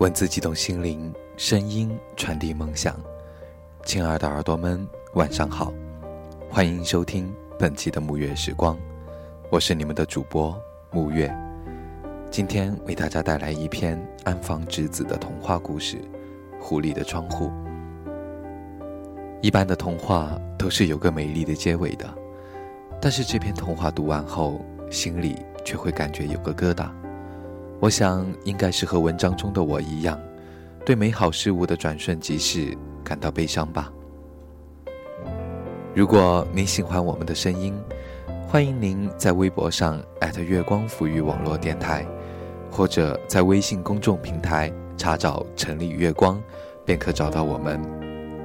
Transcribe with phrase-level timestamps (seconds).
[0.00, 2.98] 文字激动心灵，声音传递梦想。
[3.84, 5.74] 亲爱的耳朵们，晚上好，
[6.48, 8.78] 欢迎收听本期的沐月时光，
[9.50, 10.58] 我是你们的主播
[10.90, 11.30] 沐月。
[12.30, 15.98] 今天为大家带来一篇安房直子的童话故事
[16.58, 17.48] 《狐狸的窗户》。
[19.42, 22.08] 一般的童话都是有个美丽的结尾的，
[23.02, 26.88] 但是这篇童话读完后，心里却会感觉有个疙瘩。
[27.80, 30.20] 我想，应该是和文章中的我一样，
[30.84, 33.90] 对美好事物的转瞬即逝感到悲伤吧。
[35.94, 37.74] 如果您喜欢我们的声音，
[38.46, 39.98] 欢迎您在微博上
[40.46, 42.06] 月光抚育网络电台，
[42.70, 46.38] 或者在微信公众平台查找“城里月光”，
[46.84, 47.80] 便可找到我们。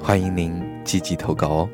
[0.00, 1.68] 欢迎您积极投稿哦。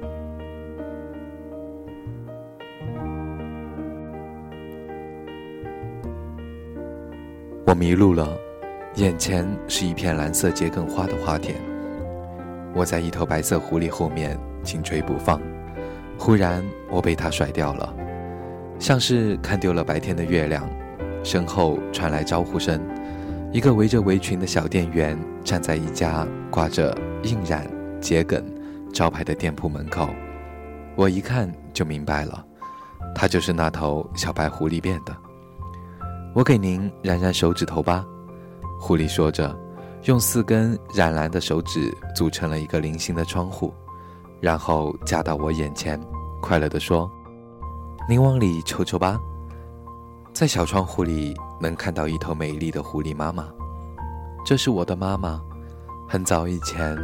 [7.73, 8.28] 我迷路了，
[8.97, 11.56] 眼前是一片蓝色桔梗花的花田。
[12.75, 15.41] 我在一头白色狐狸后面紧追不放，
[16.19, 17.97] 忽然我被它甩掉了，
[18.79, 20.69] 像是看丢了白天的月亮。
[21.25, 22.79] 身后传来招呼声，
[23.51, 27.67] 一个围着围裙的小店员站在一家挂着“印染
[28.03, 28.45] 桔梗”
[28.92, 30.11] 招牌的店铺门口。
[30.95, 32.45] 我一看就明白了，
[33.14, 35.17] 他就是那头小白狐狸变的。
[36.34, 38.06] 我给您染染手指头吧，
[38.80, 39.55] 狐狸说着，
[40.05, 43.72] 用四根染蓝的手指组成了一个菱形的窗户，
[44.41, 46.00] 然后夹到我眼前，
[46.41, 47.11] 快乐地说
[48.08, 49.20] ：“您往里瞅瞅吧，
[50.33, 53.46] 在小窗户里能看到一头美丽的狐狸妈妈，
[54.42, 55.39] 这是我的妈妈，
[56.08, 56.96] 很早以前，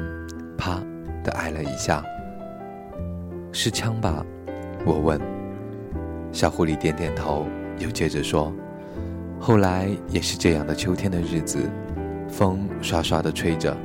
[0.57, 0.81] 啪
[1.23, 2.03] 的挨了一下，
[3.53, 4.25] 是枪吧？”
[4.87, 5.21] 我问。
[6.33, 7.47] 小狐狸点点头，
[7.79, 8.51] 又接着说。
[9.41, 11.71] 后来也是这样的秋天的日子，
[12.29, 13.77] 风刷刷地吹着，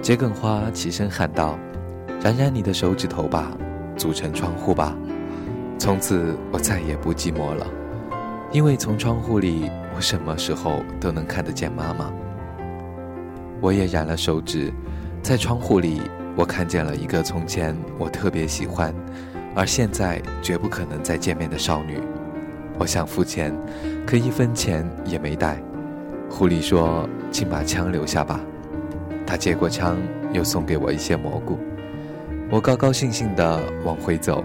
[0.00, 1.58] 桔梗花齐声喊道
[2.22, 3.50] ：“染染你的手指头吧，
[3.96, 4.96] 组成窗户吧。”
[5.78, 7.66] 从此我再也不寂寞了，
[8.52, 12.12] 因为从窗户里，我什么时候都能看得见妈妈。
[13.60, 14.72] 我也染了手指，
[15.22, 16.00] 在窗户里，
[16.36, 18.94] 我看见了一个从前我特别喜欢，
[19.56, 22.00] 而现在绝不可能再见面的少女。
[22.82, 23.56] 我想付钱，
[24.04, 25.62] 可一分钱也没带。
[26.28, 28.40] 狐狸说：“请把枪留下吧。”
[29.24, 29.96] 他接过枪，
[30.32, 31.56] 又送给我一些蘑菇。
[32.50, 34.44] 我高高兴兴地往回走，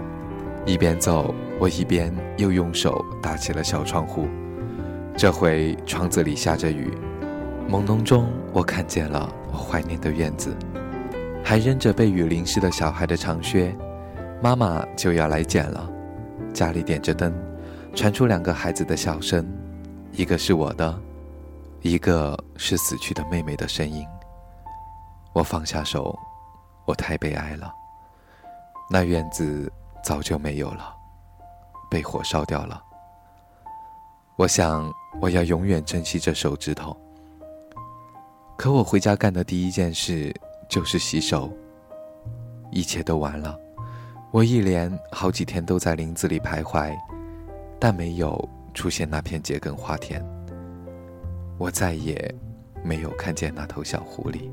[0.64, 4.28] 一边走，我一边又用手搭起了小窗户。
[5.16, 6.96] 这回窗子里下着雨，
[7.68, 10.56] 朦胧中我看见了我怀念的院子，
[11.42, 13.76] 还扔着被雨淋湿的小孩的长靴。
[14.40, 15.90] 妈妈就要来捡了，
[16.54, 17.34] 家里点着灯。
[17.94, 19.46] 传出两个孩子的笑声，
[20.12, 20.98] 一个是我的，
[21.82, 24.06] 一个是死去的妹妹的声音。
[25.32, 26.16] 我放下手，
[26.86, 27.72] 我太悲哀了。
[28.90, 29.70] 那院子
[30.02, 30.94] 早就没有了，
[31.90, 32.82] 被火烧掉了。
[34.36, 36.96] 我想我要永远珍惜这手指头。
[38.56, 40.34] 可我回家干的第一件事
[40.68, 41.52] 就是洗手。
[42.70, 43.58] 一切都完了，
[44.30, 46.96] 我一连好几天都在林子里徘徊。
[47.80, 50.24] 但没有出现那片桔梗花田，
[51.58, 52.34] 我再也
[52.84, 54.50] 没有看见那头小狐狸。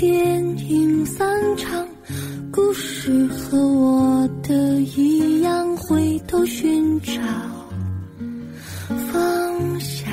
[0.00, 1.86] 电影散场，
[2.50, 7.12] 故事和我的一样，回头寻找
[9.12, 10.10] 方向。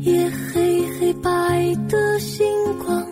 [0.00, 2.46] 夜黑黑白的星
[2.78, 3.06] 光，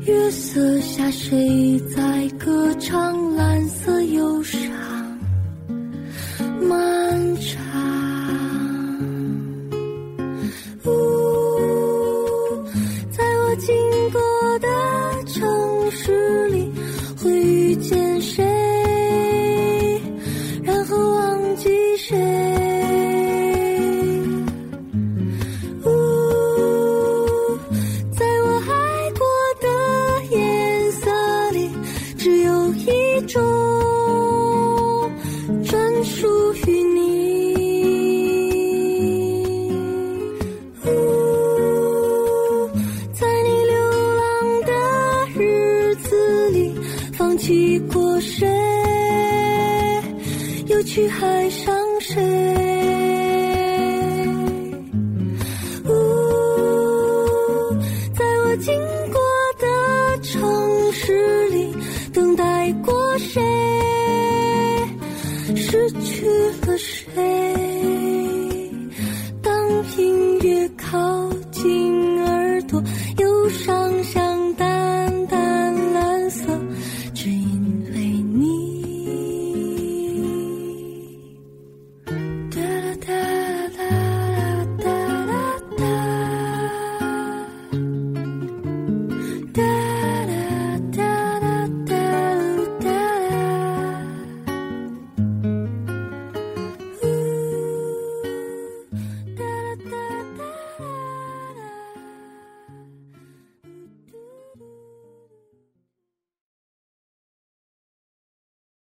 [0.00, 2.49] 月色下谁在歌
[50.92, 52.20] 去爱上谁？
[55.86, 55.92] 呜，
[58.12, 58.74] 在我经
[59.12, 59.20] 过
[59.60, 59.64] 的
[60.20, 61.72] 城市里，
[62.12, 63.40] 等待过谁，
[65.54, 66.26] 失去
[66.66, 67.14] 了谁？
[69.40, 69.54] 当
[69.96, 70.98] 音乐靠